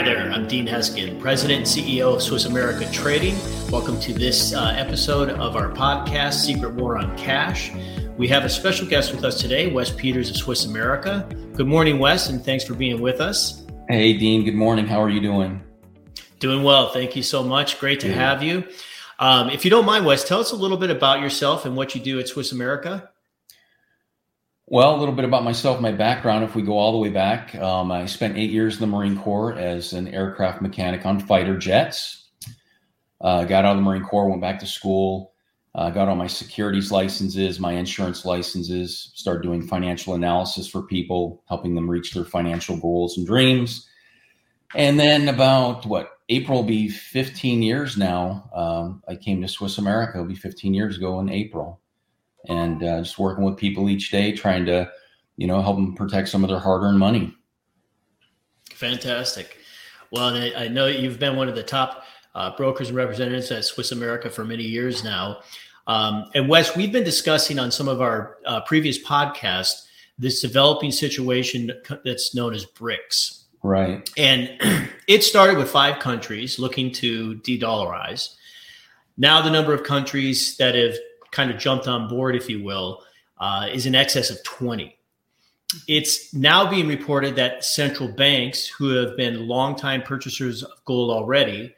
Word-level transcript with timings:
Hi 0.00 0.06
there, 0.06 0.30
I'm 0.32 0.48
Dean 0.48 0.66
Heskin, 0.66 1.20
President 1.20 1.58
and 1.58 1.66
CEO 1.66 2.14
of 2.14 2.22
Swiss 2.22 2.46
America 2.46 2.90
Trading. 2.90 3.36
Welcome 3.70 4.00
to 4.00 4.14
this 4.14 4.54
uh, 4.54 4.72
episode 4.74 5.28
of 5.28 5.56
our 5.56 5.68
podcast, 5.68 6.36
Secret 6.36 6.72
War 6.72 6.96
on 6.96 7.14
Cash. 7.18 7.70
We 8.16 8.26
have 8.28 8.46
a 8.46 8.48
special 8.48 8.86
guest 8.86 9.12
with 9.12 9.24
us 9.24 9.38
today, 9.38 9.70
Wes 9.70 9.90
Peters 9.90 10.30
of 10.30 10.38
Swiss 10.38 10.64
America. 10.64 11.28
Good 11.52 11.66
morning, 11.66 11.98
Wes, 11.98 12.30
and 12.30 12.42
thanks 12.42 12.64
for 12.64 12.72
being 12.72 13.02
with 13.02 13.20
us. 13.20 13.66
Hey, 13.90 14.14
Dean. 14.14 14.42
Good 14.42 14.54
morning. 14.54 14.86
How 14.86 15.02
are 15.02 15.10
you 15.10 15.20
doing? 15.20 15.62
Doing 16.38 16.62
well. 16.62 16.88
Thank 16.94 17.14
you 17.14 17.22
so 17.22 17.42
much. 17.42 17.78
Great 17.78 18.00
to 18.00 18.08
yeah. 18.08 18.14
have 18.14 18.42
you. 18.42 18.64
Um, 19.18 19.50
if 19.50 19.66
you 19.66 19.70
don't 19.70 19.84
mind, 19.84 20.06
Wes, 20.06 20.24
tell 20.24 20.40
us 20.40 20.50
a 20.50 20.56
little 20.56 20.78
bit 20.78 20.88
about 20.88 21.20
yourself 21.20 21.66
and 21.66 21.76
what 21.76 21.94
you 21.94 22.00
do 22.00 22.18
at 22.18 22.26
Swiss 22.26 22.52
America. 22.52 23.09
Well, 24.72 24.94
a 24.94 24.98
little 24.98 25.16
bit 25.16 25.24
about 25.24 25.42
myself, 25.42 25.80
my 25.80 25.90
background. 25.90 26.44
If 26.44 26.54
we 26.54 26.62
go 26.62 26.78
all 26.78 26.92
the 26.92 26.98
way 26.98 27.08
back, 27.08 27.56
um, 27.56 27.90
I 27.90 28.06
spent 28.06 28.38
eight 28.38 28.52
years 28.52 28.74
in 28.74 28.80
the 28.80 28.86
Marine 28.86 29.18
Corps 29.18 29.54
as 29.54 29.92
an 29.92 30.06
aircraft 30.06 30.62
mechanic 30.62 31.04
on 31.04 31.18
fighter 31.18 31.58
jets. 31.58 32.28
Uh, 33.20 33.42
got 33.42 33.64
out 33.64 33.72
of 33.72 33.78
the 33.78 33.82
Marine 33.82 34.04
Corps, 34.04 34.28
went 34.28 34.40
back 34.40 34.60
to 34.60 34.66
school, 34.66 35.32
uh, 35.74 35.90
got 35.90 36.06
all 36.06 36.14
my 36.14 36.28
securities 36.28 36.92
licenses, 36.92 37.58
my 37.58 37.72
insurance 37.72 38.24
licenses, 38.24 39.10
started 39.16 39.42
doing 39.42 39.66
financial 39.66 40.14
analysis 40.14 40.68
for 40.68 40.82
people, 40.82 41.42
helping 41.48 41.74
them 41.74 41.90
reach 41.90 42.14
their 42.14 42.24
financial 42.24 42.76
goals 42.76 43.18
and 43.18 43.26
dreams. 43.26 43.88
And 44.76 45.00
then 45.00 45.28
about 45.28 45.84
what 45.84 46.12
April 46.28 46.58
will 46.58 46.68
be 46.68 46.88
15 46.88 47.60
years 47.60 47.96
now. 47.96 48.48
Um, 48.54 49.02
I 49.08 49.16
came 49.16 49.42
to 49.42 49.48
Swiss 49.48 49.78
America. 49.78 50.18
It'll 50.18 50.28
be 50.28 50.36
15 50.36 50.74
years 50.74 50.96
ago 50.96 51.18
in 51.18 51.28
April 51.28 51.80
and 52.48 52.82
uh, 52.82 53.02
just 53.02 53.18
working 53.18 53.44
with 53.44 53.56
people 53.56 53.88
each 53.88 54.10
day, 54.10 54.32
trying 54.32 54.66
to, 54.66 54.90
you 55.36 55.46
know, 55.46 55.60
help 55.60 55.76
them 55.76 55.94
protect 55.94 56.28
some 56.28 56.44
of 56.44 56.50
their 56.50 56.58
hard-earned 56.58 56.98
money. 56.98 57.34
Fantastic. 58.72 59.58
Well, 60.10 60.34
I, 60.34 60.52
I, 60.56 60.68
know 60.68 60.86
you've 60.86 61.18
been 61.18 61.36
one 61.36 61.48
of 61.48 61.54
the 61.54 61.62
top 61.62 62.04
uh, 62.34 62.56
brokers 62.56 62.88
and 62.88 62.96
representatives 62.96 63.50
at 63.50 63.64
Swiss 63.64 63.92
America 63.92 64.30
for 64.30 64.44
many 64.44 64.64
years 64.64 65.04
now. 65.04 65.40
Um, 65.86 66.30
and 66.34 66.48
Wes, 66.48 66.76
we've 66.76 66.92
been 66.92 67.04
discussing 67.04 67.58
on 67.58 67.70
some 67.70 67.88
of 67.88 68.00
our 68.00 68.38
uh, 68.46 68.60
previous 68.62 69.02
podcasts 69.02 69.86
this 70.18 70.40
developing 70.40 70.92
situation 70.92 71.72
that's 72.04 72.34
known 72.34 72.54
as 72.54 72.66
BRICS. 72.66 73.44
Right. 73.62 74.08
And 74.16 74.50
it 75.08 75.24
started 75.24 75.58
with 75.58 75.70
five 75.70 75.98
countries 75.98 76.58
looking 76.58 76.92
to 76.92 77.36
de 77.36 77.58
dollarize. 77.58 78.34
Now, 79.16 79.42
the 79.42 79.50
number 79.50 79.74
of 79.74 79.82
countries 79.82 80.56
that 80.56 80.74
have 80.74 80.94
kind 81.32 81.50
of 81.50 81.58
jumped 81.58 81.86
on 81.88 82.08
board, 82.08 82.36
if 82.36 82.48
you 82.48 82.62
will, 82.62 83.02
uh, 83.38 83.68
is 83.72 83.86
in 83.86 83.94
excess 83.94 84.30
of 84.30 84.42
20. 84.44 84.96
It's 85.86 86.34
now 86.34 86.68
being 86.68 86.88
reported 86.88 87.36
that 87.36 87.64
central 87.64 88.08
banks, 88.08 88.66
who 88.66 88.90
have 88.90 89.16
been 89.16 89.46
longtime 89.46 90.02
purchasers 90.02 90.62
of 90.62 90.84
gold 90.84 91.10
already, 91.10 91.74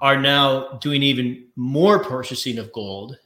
are 0.00 0.20
now 0.20 0.78
doing 0.78 1.02
even 1.02 1.46
more 1.54 2.02
purchasing 2.02 2.58
of 2.58 2.72
gold 2.72 3.16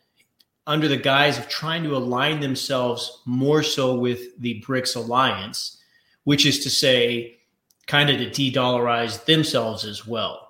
under 0.66 0.88
the 0.88 0.96
guise 0.96 1.38
of 1.38 1.48
trying 1.48 1.82
to 1.84 1.96
align 1.96 2.40
themselves 2.40 3.22
more 3.24 3.62
so 3.62 3.94
with 3.94 4.38
the 4.40 4.62
BRICS 4.66 4.96
alliance, 4.96 5.78
which 6.24 6.44
is 6.44 6.62
to 6.64 6.70
say, 6.70 7.38
kind 7.86 8.10
of 8.10 8.18
to 8.18 8.28
de 8.28 8.52
dollarize 8.52 9.24
themselves 9.24 9.84
as 9.84 10.06
well. 10.06 10.45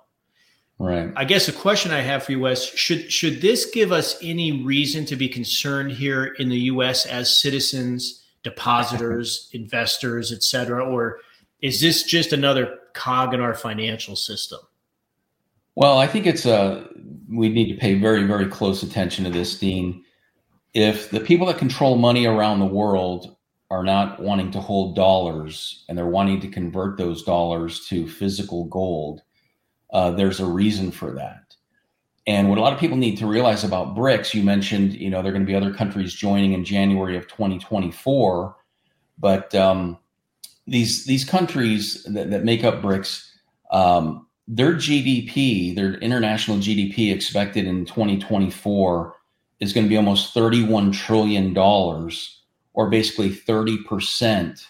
Right. 0.79 1.11
I 1.15 1.25
guess 1.25 1.47
a 1.47 1.53
question 1.53 1.91
I 1.91 2.01
have 2.01 2.23
for 2.23 2.33
you, 2.33 2.41
Wes, 2.41 2.63
should 2.63 3.11
should 3.11 3.41
this 3.41 3.65
give 3.65 3.91
us 3.91 4.17
any 4.21 4.63
reason 4.63 5.05
to 5.05 5.15
be 5.15 5.27
concerned 5.27 5.91
here 5.91 6.25
in 6.25 6.49
the 6.49 6.59
U.S. 6.71 7.07
as 7.07 7.41
citizens, 7.41 8.23
depositors, 8.43 9.49
investors, 9.53 10.31
et 10.31 10.43
cetera, 10.43 10.85
or 10.85 11.19
is 11.61 11.81
this 11.81 12.03
just 12.03 12.31
another 12.31 12.77
cog 12.93 13.33
in 13.33 13.41
our 13.41 13.55
financial 13.55 14.15
system? 14.15 14.59
Well, 15.75 15.97
I 15.97 16.05
think 16.05 16.27
it's 16.27 16.45
a 16.45 16.87
we 17.27 17.49
need 17.49 17.73
to 17.73 17.79
pay 17.79 17.95
very 17.95 18.23
very 18.23 18.45
close 18.45 18.83
attention 18.83 19.23
to 19.25 19.31
this, 19.31 19.57
Dean. 19.57 20.03
If 20.75 21.09
the 21.09 21.21
people 21.21 21.47
that 21.47 21.57
control 21.57 21.97
money 21.97 22.27
around 22.27 22.59
the 22.59 22.65
world 22.65 23.35
are 23.71 23.83
not 23.83 24.21
wanting 24.21 24.51
to 24.51 24.61
hold 24.61 24.95
dollars 24.95 25.83
and 25.89 25.97
they're 25.97 26.05
wanting 26.05 26.39
to 26.41 26.47
convert 26.47 26.97
those 26.97 27.23
dollars 27.23 27.87
to 27.87 28.07
physical 28.07 28.65
gold 28.65 29.23
uh, 29.91 30.11
there's 30.11 30.39
a 30.39 30.45
reason 30.45 30.91
for 30.91 31.11
that. 31.13 31.55
And 32.27 32.49
what 32.49 32.57
a 32.57 32.61
lot 32.61 32.73
of 32.73 32.79
people 32.79 32.97
need 32.97 33.17
to 33.19 33.25
realize 33.25 33.63
about 33.63 33.95
BRICS, 33.95 34.33
you 34.33 34.43
mentioned, 34.43 34.93
you 34.93 35.09
know, 35.09 35.21
there 35.21 35.29
are 35.29 35.33
going 35.33 35.45
to 35.45 35.49
be 35.49 35.55
other 35.55 35.73
countries 35.73 36.13
joining 36.13 36.51
in 36.51 36.65
January 36.65 37.15
of 37.15 37.27
2024, 37.29 38.55
but 39.17 39.55
um, 39.55 39.97
these 40.67 41.05
these 41.05 41.23
countries 41.23 42.03
that, 42.03 42.29
that 42.29 42.43
make 42.43 42.65
up 42.65 42.81
BRICS, 42.81 43.29
um, 43.71 44.27
their 44.45 44.73
GDP, 44.73 45.73
their 45.73 45.93
international 45.95 46.57
GDP 46.57 47.13
expected 47.13 47.65
in 47.65 47.85
2024 47.85 49.15
is 49.61 49.71
going 49.71 49.85
to 49.85 49.89
be 49.89 49.97
almost 49.97 50.33
31 50.33 50.91
trillion 50.91 51.53
dollars, 51.53 52.43
or 52.73 52.89
basically 52.89 53.29
30 53.29 53.83
percent 53.83 54.67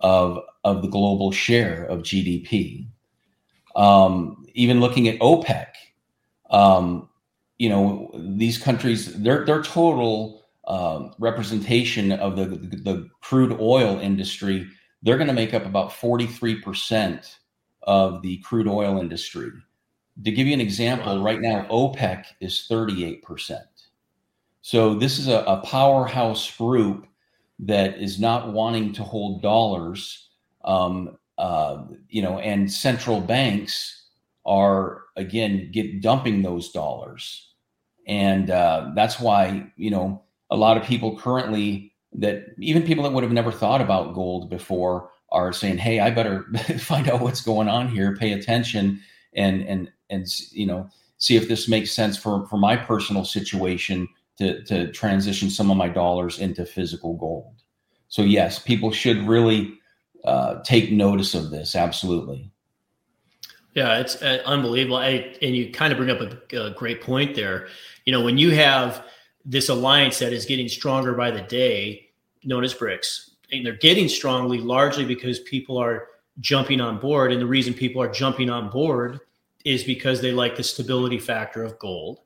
of 0.00 0.38
of 0.64 0.82
the 0.82 0.88
global 0.88 1.32
share 1.32 1.84
of 1.84 2.00
GDP. 2.00 2.86
Um, 3.74 4.39
even 4.54 4.80
looking 4.80 5.08
at 5.08 5.18
OPEC, 5.20 5.66
um, 6.50 7.08
you 7.58 7.68
know, 7.68 8.10
these 8.14 8.58
countries, 8.58 9.14
their 9.22 9.44
their 9.44 9.62
total 9.62 10.42
uh, 10.64 11.10
representation 11.18 12.12
of 12.12 12.36
the, 12.36 12.46
the, 12.46 12.76
the 12.76 13.08
crude 13.20 13.56
oil 13.60 13.98
industry, 13.98 14.66
they're 15.02 15.16
going 15.16 15.28
to 15.28 15.34
make 15.34 15.54
up 15.54 15.66
about 15.66 15.92
forty 15.92 16.26
three 16.26 16.60
percent 16.60 17.38
of 17.82 18.22
the 18.22 18.38
crude 18.38 18.68
oil 18.68 18.98
industry. 18.98 19.50
To 20.24 20.30
give 20.30 20.46
you 20.46 20.54
an 20.54 20.60
example, 20.60 21.18
wow. 21.18 21.24
right 21.24 21.40
now 21.40 21.66
OPEC 21.70 22.24
is 22.40 22.66
thirty 22.66 23.04
eight 23.04 23.22
percent. 23.22 23.66
So 24.62 24.94
this 24.94 25.18
is 25.18 25.28
a, 25.28 25.38
a, 25.46 25.62
powerhouse 25.64 26.54
group 26.56 27.06
that 27.60 27.98
is 27.98 28.20
not 28.20 28.52
wanting 28.52 28.92
to 28.94 29.02
hold 29.02 29.40
dollars, 29.42 30.28
um, 30.64 31.16
uh, 31.38 31.84
you 32.08 32.20
know, 32.20 32.38
and 32.38 32.70
central 32.70 33.20
banks 33.20 33.99
are 34.50 35.04
again 35.16 35.70
get 35.72 36.02
dumping 36.02 36.42
those 36.42 36.72
dollars, 36.72 37.48
and 38.06 38.50
uh, 38.50 38.90
that's 38.96 39.20
why 39.20 39.72
you 39.76 39.90
know 39.90 40.22
a 40.50 40.56
lot 40.56 40.76
of 40.76 40.84
people 40.84 41.18
currently 41.18 41.92
that 42.12 42.46
even 42.58 42.82
people 42.82 43.04
that 43.04 43.12
would 43.12 43.24
have 43.24 43.32
never 43.32 43.52
thought 43.52 43.80
about 43.80 44.14
gold 44.14 44.50
before 44.50 45.10
are 45.32 45.52
saying, 45.52 45.78
"Hey, 45.78 46.00
I 46.00 46.10
better 46.10 46.44
find 46.78 47.08
out 47.08 47.20
what's 47.22 47.42
going 47.42 47.68
on 47.68 47.88
here, 47.88 48.16
pay 48.16 48.32
attention, 48.32 49.00
and 49.34 49.62
and 49.62 49.92
and 50.10 50.26
you 50.52 50.66
know 50.66 50.90
see 51.18 51.36
if 51.36 51.48
this 51.48 51.68
makes 51.68 51.92
sense 51.92 52.16
for 52.18 52.46
for 52.48 52.58
my 52.58 52.76
personal 52.76 53.24
situation 53.24 54.08
to 54.38 54.62
to 54.64 54.92
transition 54.92 55.50
some 55.50 55.70
of 55.70 55.76
my 55.78 55.88
dollars 55.88 56.38
into 56.40 56.66
physical 56.66 57.16
gold." 57.16 57.54
So 58.08 58.22
yes, 58.22 58.58
people 58.58 58.92
should 58.92 59.18
really 59.28 59.72
uh, 60.24 60.62
take 60.64 60.92
notice 60.92 61.34
of 61.34 61.50
this. 61.50 61.76
Absolutely. 61.76 62.49
Yeah, 63.74 63.98
it's 63.98 64.20
uh, 64.20 64.42
unbelievable. 64.44 64.96
I, 64.96 65.36
and 65.40 65.54
you 65.54 65.70
kind 65.70 65.92
of 65.92 65.98
bring 65.98 66.10
up 66.10 66.20
a, 66.20 66.56
a, 66.56 66.70
great 66.70 67.00
point 67.00 67.36
there. 67.36 67.68
You 68.04 68.12
know, 68.12 68.20
when 68.20 68.36
you 68.36 68.50
have 68.50 69.04
this 69.44 69.68
alliance 69.68 70.18
that 70.18 70.32
is 70.32 70.44
getting 70.44 70.68
stronger 70.68 71.14
by 71.14 71.30
the 71.30 71.42
day, 71.42 72.10
known 72.42 72.64
as 72.64 72.74
BRICS, 72.74 73.30
and 73.52 73.64
they're 73.64 73.76
getting 73.76 74.08
strongly 74.08 74.58
largely 74.58 75.04
because 75.04 75.38
people 75.40 75.78
are 75.78 76.08
jumping 76.40 76.80
on 76.80 76.98
board. 76.98 77.32
And 77.32 77.40
the 77.40 77.46
reason 77.46 77.74
people 77.74 78.02
are 78.02 78.10
jumping 78.10 78.50
on 78.50 78.70
board 78.70 79.20
is 79.64 79.84
because 79.84 80.20
they 80.20 80.32
like 80.32 80.56
the 80.56 80.62
stability 80.62 81.18
factor 81.18 81.62
of 81.62 81.78
gold. 81.78 82.20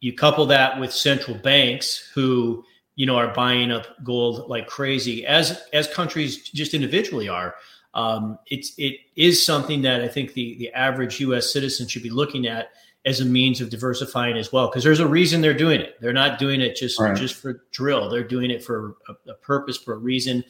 You 0.00 0.14
couple 0.14 0.46
that 0.46 0.80
with 0.80 0.92
central 0.92 1.36
banks 1.36 2.10
who, 2.14 2.64
you 2.96 3.06
know, 3.06 3.16
are 3.16 3.32
buying 3.34 3.70
up 3.70 3.86
gold 4.02 4.48
like 4.48 4.66
crazy, 4.66 5.26
as 5.26 5.62
as 5.72 5.86
countries 5.88 6.48
just 6.50 6.74
individually 6.74 7.28
are 7.28 7.54
um, 7.94 8.38
it's 8.46 8.72
it 8.78 8.96
is 9.16 9.44
something 9.44 9.82
that 9.82 10.00
I 10.00 10.08
think 10.08 10.34
the 10.34 10.56
the 10.58 10.72
average 10.72 11.20
U.S. 11.20 11.52
citizen 11.52 11.88
should 11.88 12.02
be 12.02 12.10
looking 12.10 12.46
at 12.46 12.68
as 13.04 13.20
a 13.20 13.24
means 13.24 13.60
of 13.60 13.70
diversifying 13.70 14.36
as 14.36 14.52
well, 14.52 14.68
because 14.68 14.84
there's 14.84 15.00
a 15.00 15.06
reason 15.06 15.40
they're 15.40 15.54
doing 15.54 15.80
it. 15.80 15.96
They're 16.00 16.12
not 16.12 16.38
doing 16.38 16.60
it 16.60 16.76
just 16.76 17.00
right. 17.00 17.16
just 17.16 17.34
for 17.34 17.64
drill. 17.72 18.08
They're 18.10 18.22
doing 18.22 18.50
it 18.50 18.62
for 18.62 18.96
a, 19.08 19.30
a, 19.30 19.34
purpose, 19.34 19.76
for 19.76 19.94
a 19.94 19.98
reason, 19.98 20.44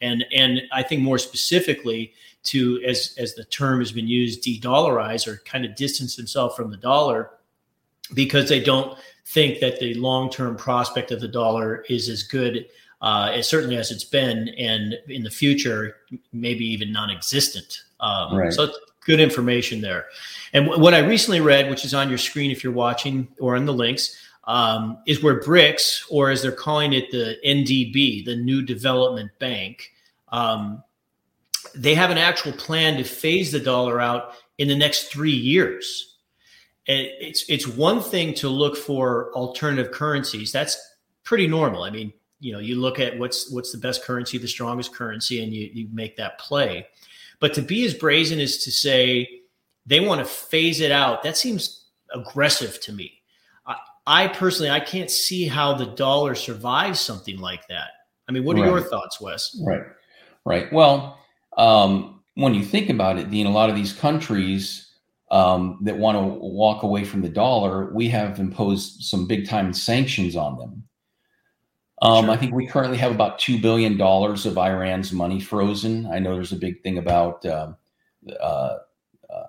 and 0.00 0.24
and 0.34 0.62
I 0.72 0.82
think 0.82 1.02
more 1.02 1.18
specifically 1.18 2.14
to 2.44 2.80
as 2.86 3.14
as 3.18 3.34
the 3.34 3.44
term 3.44 3.80
has 3.80 3.92
been 3.92 4.08
used, 4.08 4.42
de-dollarize 4.42 5.26
or 5.26 5.42
kind 5.44 5.64
of 5.64 5.74
distance 5.74 6.16
themselves 6.16 6.54
from 6.54 6.70
the 6.70 6.76
dollar, 6.78 7.30
because 8.14 8.48
they 8.48 8.60
don't 8.60 8.96
think 9.26 9.60
that 9.60 9.80
the 9.80 9.92
long 9.94 10.30
term 10.30 10.56
prospect 10.56 11.10
of 11.10 11.20
the 11.20 11.28
dollar 11.28 11.84
is 11.90 12.08
as 12.08 12.22
good 12.22 12.66
uh, 13.00 13.30
as 13.34 13.48
certainly 13.48 13.76
as 13.76 13.90
it's 13.90 14.04
been, 14.04 14.48
and 14.58 14.98
in 15.08 15.22
the 15.22 15.30
future, 15.30 15.96
maybe 16.32 16.64
even 16.64 16.92
non-existent. 16.92 17.82
Um, 18.00 18.36
right. 18.36 18.52
So 18.52 18.72
good 19.04 19.20
information 19.20 19.80
there. 19.80 20.06
And 20.52 20.66
w- 20.66 20.82
what 20.82 20.94
I 20.94 20.98
recently 20.98 21.40
read, 21.40 21.70
which 21.70 21.84
is 21.84 21.94
on 21.94 22.08
your 22.08 22.18
screen 22.18 22.50
if 22.50 22.64
you're 22.64 22.72
watching 22.72 23.28
or 23.38 23.56
on 23.56 23.64
the 23.64 23.72
links, 23.72 24.16
um, 24.44 24.98
is 25.06 25.22
where 25.22 25.40
BRICS, 25.40 26.04
or 26.10 26.30
as 26.30 26.42
they're 26.42 26.52
calling 26.52 26.92
it, 26.92 27.10
the 27.10 27.36
NDB, 27.44 28.24
the 28.24 28.36
New 28.36 28.62
Development 28.62 29.30
Bank, 29.38 29.92
um, 30.28 30.82
they 31.74 31.94
have 31.94 32.10
an 32.10 32.18
actual 32.18 32.52
plan 32.52 32.96
to 32.96 33.04
phase 33.04 33.52
the 33.52 33.60
dollar 33.60 34.00
out 34.00 34.32
in 34.58 34.68
the 34.68 34.76
next 34.76 35.04
three 35.04 35.32
years. 35.32 36.16
And 36.88 37.08
it's 37.20 37.44
it's 37.48 37.66
one 37.66 38.00
thing 38.00 38.32
to 38.34 38.48
look 38.48 38.76
for 38.76 39.32
alternative 39.34 39.90
currencies. 39.90 40.52
That's 40.52 40.78
pretty 41.24 41.48
normal. 41.48 41.82
I 41.82 41.90
mean, 41.90 42.12
you 42.46 42.52
know, 42.52 42.60
you 42.60 42.76
look 42.76 43.00
at 43.00 43.18
what's 43.18 43.50
what's 43.50 43.72
the 43.72 43.78
best 43.78 44.04
currency, 44.04 44.38
the 44.38 44.46
strongest 44.46 44.94
currency, 44.94 45.42
and 45.42 45.52
you 45.52 45.68
you 45.72 45.88
make 45.92 46.16
that 46.16 46.38
play. 46.38 46.86
But 47.40 47.52
to 47.54 47.62
be 47.62 47.84
as 47.84 47.92
brazen 47.92 48.38
as 48.38 48.58
to 48.58 48.70
say 48.70 49.40
they 49.84 49.98
want 49.98 50.20
to 50.20 50.24
phase 50.24 50.80
it 50.80 50.92
out, 50.92 51.24
that 51.24 51.36
seems 51.36 51.86
aggressive 52.14 52.80
to 52.82 52.92
me. 52.92 53.20
I, 53.66 53.74
I 54.06 54.28
personally, 54.28 54.70
I 54.70 54.78
can't 54.78 55.10
see 55.10 55.48
how 55.48 55.74
the 55.74 55.86
dollar 55.86 56.36
survives 56.36 57.00
something 57.00 57.38
like 57.38 57.66
that. 57.66 57.88
I 58.28 58.32
mean, 58.32 58.44
what 58.44 58.56
are 58.56 58.60
right. 58.60 58.70
your 58.70 58.80
thoughts, 58.80 59.20
Wes? 59.20 59.60
Right, 59.66 59.82
right. 60.44 60.72
Well, 60.72 61.18
um, 61.58 62.22
when 62.34 62.54
you 62.54 62.64
think 62.64 62.90
about 62.90 63.18
it, 63.18 63.28
Dean, 63.28 63.46
a 63.46 63.50
lot 63.50 63.70
of 63.70 63.74
these 63.74 63.92
countries 63.92 64.92
um, 65.32 65.78
that 65.82 65.98
want 65.98 66.16
to 66.16 66.22
walk 66.22 66.84
away 66.84 67.02
from 67.02 67.22
the 67.22 67.28
dollar, 67.28 67.92
we 67.92 68.08
have 68.10 68.38
imposed 68.38 69.02
some 69.02 69.26
big 69.26 69.48
time 69.48 69.72
sanctions 69.72 70.36
on 70.36 70.56
them. 70.58 70.84
Um, 72.02 72.26
sure. 72.26 72.34
I 72.34 72.36
think 72.36 72.52
we 72.52 72.66
currently 72.66 72.98
have 72.98 73.12
about 73.12 73.38
two 73.38 73.58
billion 73.58 73.96
dollars 73.96 74.44
of 74.44 74.58
Iran's 74.58 75.12
money 75.12 75.40
frozen. 75.40 76.06
I 76.06 76.18
know 76.18 76.34
there's 76.34 76.52
a 76.52 76.56
big 76.56 76.82
thing 76.82 76.98
about 76.98 77.44
uh, 77.46 77.72
uh, 78.38 78.76
uh, 79.30 79.46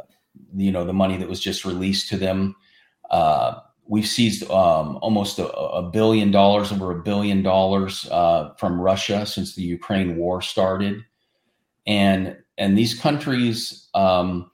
you 0.56 0.72
know 0.72 0.86
the 0.86 0.94
money 0.94 1.18
that 1.18 1.28
was 1.28 1.42
just 1.42 1.66
released 1.66 2.10
to 2.10 2.18
them. 2.18 2.56
Uh, 3.12 3.60
we've 3.86 4.08
seized 4.08 4.44
um, 4.50 4.98
almost 5.02 5.40
a, 5.40 5.50
a, 5.52 5.90
billion 5.90 6.32
dollars, 6.32 6.72
over 6.72 6.92
a 6.92 7.02
billion 7.02 7.42
dollars 7.42 8.08
uh, 8.12 8.54
from 8.58 8.80
Russia 8.80 9.26
since 9.26 9.56
the 9.56 9.64
Ukraine 9.64 10.16
war 10.16 10.42
started, 10.42 11.04
and 11.86 12.38
and 12.58 12.78
these 12.78 12.98
countries 12.98 13.90
um, 13.94 14.50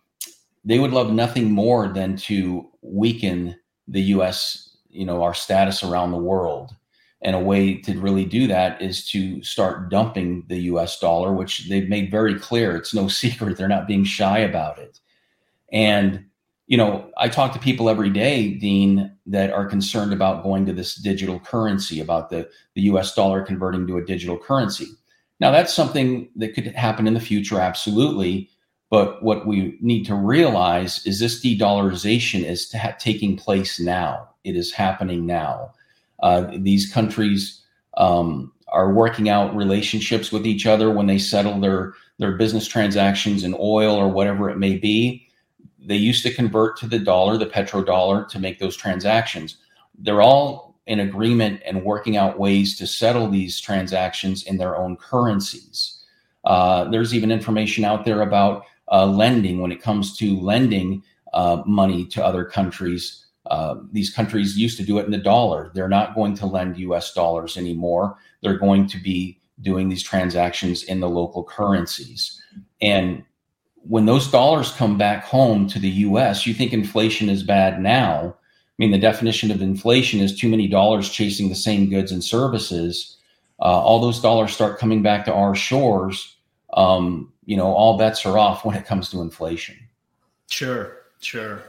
they 0.66 0.80
would 0.80 0.92
love 0.92 1.12
nothing 1.12 1.51
more 1.51 1.90
than 1.90 2.16
to 2.16 2.72
weaken 2.81 3.56
the 3.88 4.01
U.S. 4.01 4.78
You 4.90 5.06
know 5.06 5.22
our 5.22 5.36
status 5.36 5.84
around 5.84 6.12
the 6.12 6.18
world 6.18 6.75
and 7.24 7.36
a 7.36 7.40
way 7.40 7.75
to 7.78 7.98
really 8.00 8.25
do 8.25 8.48
that 8.48 8.81
is 8.81 9.08
to 9.10 9.42
start 9.42 9.90
dumping 9.90 10.44
the 10.50 10.60
US 10.64 11.00
dollar, 11.00 11.34
which 11.34 11.70
they've 11.70 11.88
made 11.88 12.12
very 12.12 12.38
clear. 12.38 12.75
It's 12.75 12.94
no 12.94 13.08
secret. 13.24 13.58
They're 13.58 13.68
not 13.68 13.88
being 13.88 14.04
shy 14.04 14.40
about 14.40 14.78
it. 14.78 15.00
And, 15.72 16.25
you 16.68 16.78
know, 16.78 17.10
I 17.18 17.30
talk 17.30 17.54
to 17.54 17.60
people 17.60 17.90
every 17.90 18.10
day, 18.10 18.50
Dean, 18.54 19.12
that 19.25 19.52
are 19.52 19.66
concerned 19.66 20.14
about 20.14 20.44
going 20.44 20.66
to 20.66 20.74
this 20.74 20.96
digital 20.96 21.40
currency, 21.40 22.00
about 22.00 22.30
the, 22.30 22.50
the 22.75 22.81
US 22.84 23.16
dollar 23.16 23.42
converting 23.42 23.88
to 23.88 23.98
a 23.98 24.06
digital 24.06 24.38
currency. 24.38 24.88
Now, 25.40 25.52
that's 25.52 25.74
something 25.74 26.30
that 26.36 26.54
could 26.54 26.68
happen 26.68 27.08
in 27.08 27.14
the 27.14 27.19
future, 27.19 27.60
absolutely. 27.60 28.50
But 28.90 29.24
what 29.24 29.48
we 29.48 29.78
need 29.81 30.04
to 30.06 30.16
realize 30.16 31.06
is 31.06 31.19
this 31.19 31.42
de 31.42 31.58
dollarization 31.58 32.44
is 32.44 32.69
ta- 32.69 32.96
taking 33.00 33.38
place 33.38 33.80
now. 33.80 34.30
It 34.44 34.56
is 34.56 34.72
happening 34.72 35.26
now 35.26 35.72
uh, 36.24 36.50
these 36.58 36.92
countries 36.92 37.62
um, 37.98 38.52
are 38.70 38.94
working 38.94 39.28
out 39.28 39.56
relationships 39.56 40.31
with 40.31 40.48
each 40.48 40.66
other 40.66 40.90
when 40.90 41.06
they 41.06 41.20
settle 41.20 41.60
their 41.60 41.94
their 42.18 42.38
business 42.38 42.66
transactions 42.66 43.44
in 43.44 43.56
oil 43.60 43.96
or 43.96 44.08
whatever 44.08 44.50
it 44.50 44.58
may 44.58 44.78
be. 44.78 45.28
They 45.80 45.98
used 45.98 46.24
to 46.24 46.34
convert 46.34 46.78
to 46.78 46.88
the 46.88 47.00
dollar, 47.00 47.38
the 47.38 47.46
petrodollar, 47.46 48.28
to 48.30 48.40
make 48.40 48.60
those 48.60 48.78
transactions. 48.78 49.58
They're 50.00 50.22
all 50.22 50.80
in 50.86 51.02
agreement 51.02 51.62
and 51.66 51.84
working 51.84 52.16
out 52.16 52.40
ways 52.40 52.78
to 52.78 52.88
settle 52.88 53.30
these 53.30 53.60
transactions 53.60 54.44
in 54.44 54.58
their 54.58 54.78
own 54.78 54.96
currencies. 54.96 56.06
Uh, 56.46 56.86
there's 56.86 57.14
even 57.14 57.31
information 57.31 57.84
out 57.84 58.06
there 58.06 58.22
about 58.22 58.64
uh, 58.92 59.06
lending 59.06 59.60
when 59.60 59.72
it 59.72 59.81
comes 59.81 60.16
to 60.18 60.40
lending 60.40 61.04
uh, 61.34 61.64
money 61.66 62.06
to 62.06 62.24
other 62.24 62.46
countries 62.46 63.24
uh, 63.48 63.75
these 63.92 64.10
countries 64.10 64.57
used 64.57 64.78
to 64.78 64.84
do 64.84 64.98
it 65.00 65.06
in 65.06 65.12
the 65.12 65.18
dollar. 65.18 65.72
They're 65.74 65.90
not 65.90 66.16
going 66.16 66.36
to 66.36 66.45
lend 66.45 66.78
US 66.78 67.13
dollars 67.13 67.57
anymore. 67.57 68.18
They're 68.42 68.57
going 68.57 68.88
to 68.88 68.98
be 68.98 69.40
doing 69.62 69.90
these 69.90 70.04
transactions 70.04 70.84
in 70.84 71.00
the 71.00 71.10
local 71.10 71.44
currencies. 71.44 72.42
And 72.81 73.24
when 73.84 74.06
those 74.06 74.31
dollars 74.31 74.72
come 74.72 74.98
back 74.98 75.25
home 75.25 75.68
to 75.68 75.80
the 75.80 75.90
US, 75.90 76.48
you 76.48 76.54
think 76.54 76.72
inflation 76.72 77.30
is 77.30 77.44
bad 77.44 77.81
now. 77.81 78.36
I 78.36 78.75
mean, 78.78 78.92
the 78.92 78.98
definition 78.98 79.51
of 79.51 79.62
inflation 79.62 80.19
is 80.19 80.38
too 80.38 80.50
many 80.50 80.68
dollars 80.68 81.10
chasing 81.10 81.50
the 81.50 81.56
same 81.56 81.90
goods 81.90 82.12
and 82.12 82.24
services. 82.24 83.18
Uh, 83.60 83.66
all 83.66 84.00
those 84.00 84.22
dollars 84.22 84.54
start 84.54 84.80
coming 84.80 85.04
back 85.04 85.25
to 85.25 85.34
our 85.34 85.54
shores. 85.54 86.36
Um, 86.74 87.31
you 87.45 87.56
know, 87.56 87.68
all 87.68 87.98
bets 87.98 88.25
are 88.25 88.38
off 88.38 88.66
when 88.66 88.75
it 88.75 88.86
comes 88.86 89.10
to 89.10 89.22
inflation. 89.22 89.78
Sure, 90.50 90.98
sure. 91.19 91.62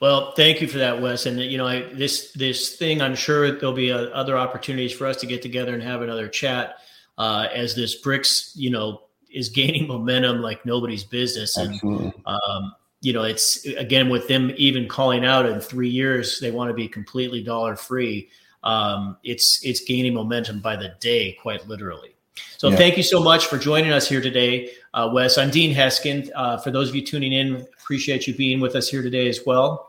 Well, 0.00 0.32
thank 0.32 0.60
you 0.60 0.68
for 0.68 0.78
that, 0.78 1.00
Wes. 1.00 1.26
And 1.26 1.40
you 1.40 1.58
know, 1.58 1.66
I, 1.66 1.92
this 1.92 2.32
this 2.32 2.76
thing, 2.76 3.02
I'm 3.02 3.16
sure 3.16 3.50
there'll 3.50 3.74
be 3.74 3.90
a, 3.90 3.98
uh, 3.98 4.10
other 4.14 4.38
opportunities 4.38 4.92
for 4.92 5.06
us 5.06 5.16
to 5.18 5.26
get 5.26 5.42
together 5.42 5.74
and 5.74 5.82
have 5.82 6.02
another 6.02 6.28
chat 6.28 6.78
uh, 7.18 7.48
as 7.52 7.74
this 7.74 8.00
BRICS, 8.00 8.52
you 8.54 8.70
know, 8.70 9.02
is 9.30 9.48
gaining 9.60 9.88
momentum 9.88 10.40
like 10.40 10.64
nobody's 10.64 11.04
business. 11.04 11.56
And 11.56 11.74
Absolutely. 11.74 12.12
Um, 12.26 12.74
you 13.00 13.12
know, 13.12 13.24
it's 13.24 13.64
again 13.66 14.08
with 14.08 14.28
them 14.28 14.52
even 14.56 14.88
calling 14.88 15.24
out 15.24 15.46
in 15.46 15.60
three 15.60 15.88
years 15.88 16.40
they 16.40 16.50
want 16.50 16.68
to 16.68 16.74
be 16.74 16.88
completely 16.88 17.42
dollar 17.42 17.76
free. 17.76 18.28
Um, 18.64 19.16
it's 19.24 19.64
it's 19.64 19.80
gaining 19.80 20.14
momentum 20.14 20.60
by 20.60 20.76
the 20.76 20.94
day, 21.00 21.36
quite 21.40 21.66
literally. 21.68 22.14
So 22.56 22.70
yeah. 22.70 22.76
thank 22.76 22.96
you 22.96 23.02
so 23.02 23.20
much 23.20 23.46
for 23.46 23.58
joining 23.58 23.92
us 23.92 24.08
here 24.08 24.20
today, 24.20 24.70
uh, 24.94 25.10
Wes. 25.12 25.38
I'm 25.38 25.50
Dean 25.50 25.74
Heskin. 25.74 26.30
Uh, 26.34 26.56
for 26.58 26.70
those 26.70 26.88
of 26.88 26.94
you 26.94 27.04
tuning 27.04 27.32
in, 27.32 27.66
appreciate 27.80 28.26
you 28.26 28.34
being 28.34 28.60
with 28.60 28.74
us 28.74 28.88
here 28.88 29.02
today 29.02 29.28
as 29.28 29.40
well. 29.46 29.87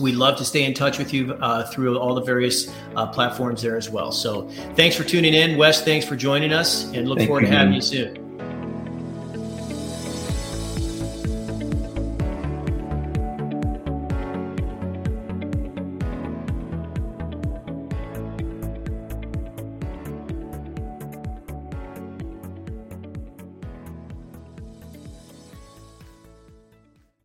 We'd 0.00 0.16
love 0.16 0.36
to 0.38 0.44
stay 0.44 0.64
in 0.64 0.74
touch 0.74 0.98
with 0.98 1.12
you 1.12 1.34
uh, 1.34 1.66
through 1.70 1.98
all 1.98 2.14
the 2.14 2.22
various 2.22 2.72
uh, 2.96 3.06
platforms 3.06 3.62
there 3.62 3.76
as 3.76 3.90
well. 3.90 4.12
So 4.12 4.48
thanks 4.74 4.96
for 4.96 5.04
tuning 5.04 5.34
in. 5.34 5.56
Wes, 5.56 5.82
thanks 5.82 6.06
for 6.06 6.16
joining 6.16 6.52
us 6.52 6.84
and 6.92 7.08
look 7.08 7.18
Thank 7.18 7.28
forward 7.28 7.44
you. 7.44 7.50
to 7.50 7.56
having 7.56 7.74
you 7.74 7.80
soon. 7.80 8.23